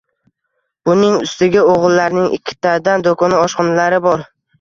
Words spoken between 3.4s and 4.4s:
oshxonalari bor